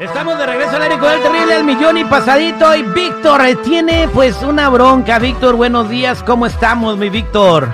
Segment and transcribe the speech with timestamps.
[0.00, 2.74] Estamos de regreso al aire con el terrible al millón y pasadito.
[2.74, 5.18] Y Víctor eh, tiene pues una bronca.
[5.18, 6.22] Víctor, buenos días.
[6.22, 7.68] ¿Cómo estamos, mi Víctor?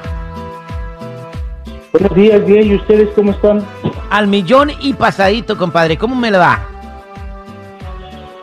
[1.92, 2.72] Buenos días, bien.
[2.72, 3.64] ¿Y ustedes cómo están?
[4.10, 5.96] Al millón y pasadito, compadre.
[5.96, 6.58] ¿Cómo me lo va?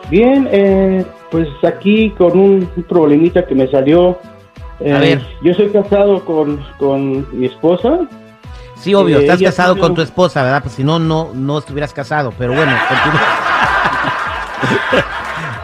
[0.08, 4.18] Bien, eh, pues aquí con un, un problemita que me salió.
[4.80, 5.26] Eh, A ver.
[5.42, 7.98] Yo soy casado con, con mi esposa.
[8.76, 10.62] Sí, obvio, Eh, estás casado con tu esposa, ¿verdad?
[10.62, 12.32] Pues si no, no, no estuvieras casado.
[12.38, 13.20] Pero bueno, continúa.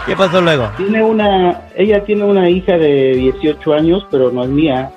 [0.06, 0.68] ¿Qué pasó luego?
[0.76, 4.90] Tiene una, ella tiene una hija de 18 años, pero no es mía.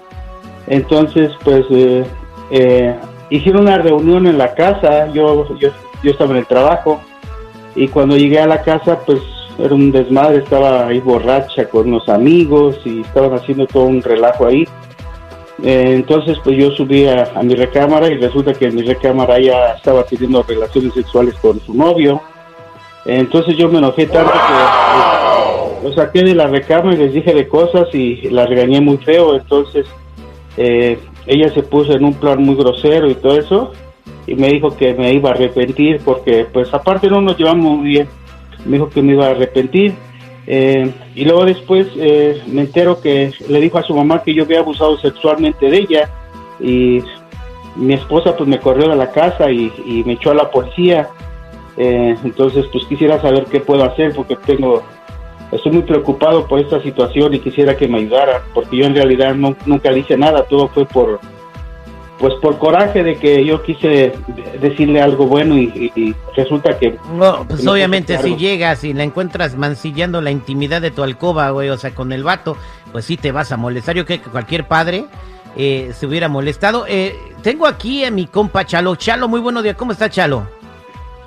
[0.67, 2.03] Entonces, pues, eh,
[2.51, 2.95] eh,
[3.29, 5.07] hicieron una reunión en la casa.
[5.13, 5.69] Yo, yo,
[6.01, 7.01] yo estaba en el trabajo.
[7.75, 9.19] Y cuando llegué a la casa, pues,
[9.59, 10.37] era un desmadre.
[10.37, 14.67] Estaba ahí borracha con unos amigos y estaban haciendo todo un relajo ahí.
[15.63, 19.37] Eh, entonces, pues yo subí a, a mi recámara y resulta que en mi recámara
[19.37, 22.21] ella estaba teniendo relaciones sexuales con su novio.
[23.05, 27.33] Entonces yo me enojé tanto que eh, lo saqué de la recámara y les dije
[27.33, 29.35] de cosas y la regañé muy feo.
[29.35, 29.85] Entonces
[30.57, 33.71] eh, ella se puso en un plan muy grosero y todo eso
[34.25, 37.87] y me dijo que me iba a arrepentir porque pues aparte no nos llevamos muy
[37.89, 38.07] bien.
[38.65, 39.93] Me dijo que me iba a arrepentir.
[40.45, 44.43] Eh, y luego después eh, me entero que le dijo a su mamá que yo
[44.43, 46.09] había abusado sexualmente de ella
[46.59, 47.01] y
[47.77, 51.09] mi esposa pues me corrió de la casa y me echó a la policía.
[51.77, 54.83] Eh, entonces pues quisiera saber qué puedo hacer porque tengo,
[55.51, 59.33] estoy muy preocupado por esta situación y quisiera que me ayudara porque yo en realidad
[59.35, 61.19] no, nunca le hice nada, todo fue por
[62.19, 64.13] pues por coraje de que yo quise de-
[64.61, 68.93] decirle algo bueno y, y- y resulta que No, pues Que obviamente si llegas y
[68.93, 72.55] la encuentras mancillando la intimidad de tu alcoba, güey, o sea, con el vato,
[72.93, 73.95] pues sí te vas a molestar.
[73.95, 75.05] Yo creo que cualquier padre
[75.57, 76.85] eh, se hubiera molestado.
[76.87, 78.95] Eh, tengo aquí a mi compa Chalo.
[78.95, 79.75] Chalo, muy buenos días.
[79.75, 80.47] ¿Cómo está Chalo?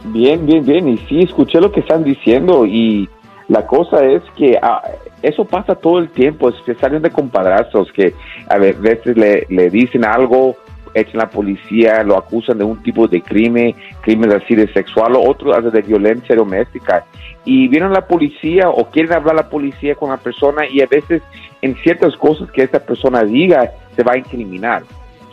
[0.06, 0.88] Bien, bien, bien.
[0.88, 3.08] Y sí, escuché lo que están diciendo y
[3.48, 4.82] la cosa es que ah,
[5.22, 8.14] eso pasa todo el tiempo, especialmente con padrazos que
[8.48, 10.56] a veces le, le dicen algo,
[10.94, 15.28] echan la policía, lo acusan de un tipo de crimen, crimen así de sexual o
[15.28, 17.04] otro hasta de violencia doméstica.
[17.44, 21.22] Y vienen la policía o quieren hablar la policía con la persona y a veces
[21.62, 24.82] en ciertas cosas que esta persona diga se va a incriminar.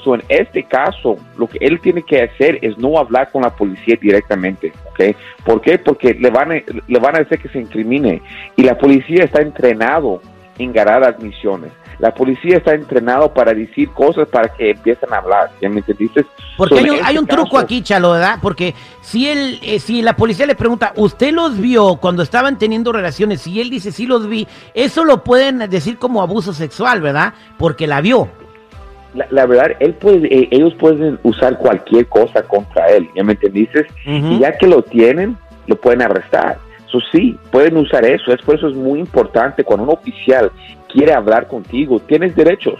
[0.03, 3.49] So, en este caso, lo que él tiene que hacer es no hablar con la
[3.51, 5.15] policía directamente, ¿ok?
[5.45, 5.77] ¿Por qué?
[5.79, 6.55] Porque le van a,
[6.87, 8.21] le van a hacer que se incrimine.
[8.57, 10.21] Y la policía está entrenado
[10.59, 11.71] en ganar admisiones.
[11.99, 16.25] La policía está entrenado para decir cosas para que empiecen a hablar, ¿ya me entendiste?
[16.57, 18.39] Porque So, hay un, hay este un truco caso- aquí, Chalo, ¿verdad?
[18.41, 22.91] Porque si él, eh, si la policía le pregunta, ¿usted los vio cuando estaban teniendo
[22.91, 23.41] relaciones?
[23.41, 27.35] Si él dice, sí los vi, eso lo pueden decir como abuso sexual, ¿verdad?
[27.57, 28.27] Porque la vio.
[29.13, 33.33] La, la verdad, él puede, eh, ellos pueden usar cualquier cosa contra él, ¿ya me
[33.33, 33.85] entendiste?
[34.07, 34.33] Ujú.
[34.33, 35.37] Y ya que lo tienen,
[35.67, 36.57] lo pueden arrestar.
[36.87, 38.31] Eso sí, pueden usar eso.
[38.31, 40.51] Es por eso es muy importante cuando un oficial
[40.91, 42.79] quiere hablar contigo, tienes derechos.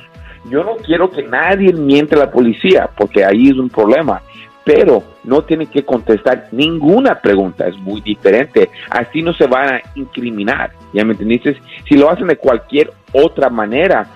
[0.50, 4.22] Yo no quiero que nadie miente a la policía, porque ahí es un problema.
[4.66, 8.70] Pero no tienen que contestar ninguna pregunta, es muy diferente.
[8.90, 11.58] Así no se van a incriminar, ¿ya me entendiste?
[11.88, 14.08] Si lo hacen de cualquier otra manera,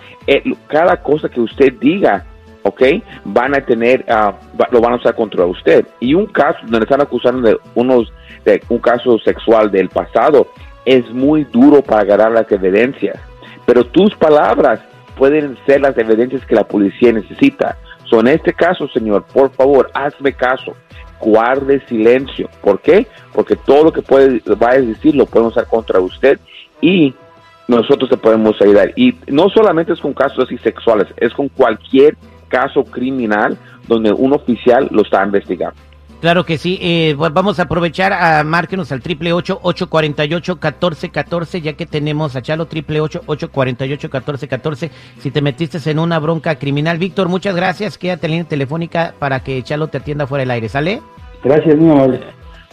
[0.67, 2.25] cada cosa que usted diga,
[2.63, 2.81] ¿ok?
[3.25, 5.85] Van a tener, va- lo van a usar contra usted.
[5.99, 8.11] Y un caso donde están acusando de unos,
[8.45, 10.47] de un caso sexual del pasado,
[10.85, 13.17] es muy duro para agarrar las evidencias.
[13.65, 14.79] Pero tus palabras
[15.17, 17.77] pueden ser las evidencias que la policía necesita.
[18.05, 20.73] So, en este caso, señor, por favor, hazme caso.
[21.19, 22.47] Guarde silencio.
[22.61, 23.07] ¿Por qué?
[23.33, 26.39] Porque todo lo que puede, va a decir lo podemos usar contra usted
[26.79, 27.13] y
[27.67, 28.91] nosotros te podemos ayudar.
[28.95, 32.15] Y no solamente es con casos así sexuales, es con cualquier
[32.47, 35.75] caso criminal donde un oficial lo está investigando.
[36.19, 40.25] Claro que sí, eh, va- vamos a aprovechar a márquenos al triple ocho ocho cuarenta
[40.25, 44.09] y ocho catorce catorce ya que tenemos a Chalo triple ocho ocho cuarenta y ocho
[44.09, 46.97] catorce catorce si te metiste en una bronca criminal.
[46.97, 50.69] Víctor, muchas gracias, quédate en línea telefónica para que Chalo te atienda fuera del aire,
[50.69, 51.01] ¿sale?
[51.43, 52.19] gracias muy amable.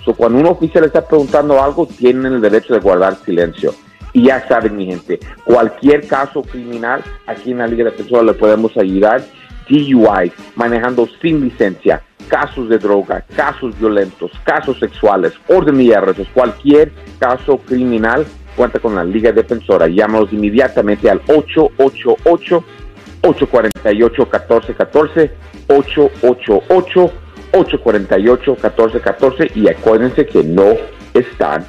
[0.07, 3.75] So, cuando un oficial está preguntando algo, tienen el derecho de guardar silencio.
[4.15, 8.75] Y ya saben, mi gente, cualquier caso criminal, aquí en la Liga Defensora le podemos
[8.79, 9.23] ayudar.
[9.69, 16.93] DUI, manejando sin licencia, casos de droga, casos violentos, casos sexuales, orden y arrestos, cualquier
[17.19, 18.27] caso criminal,
[18.57, 19.89] cuenta con la Liga Defensora.
[19.89, 22.65] Llámanos inmediatamente al 888
[23.25, 25.31] 848-1414,
[27.53, 30.75] 888-848-1414 y acuérdense que no
[31.15, 31.65] están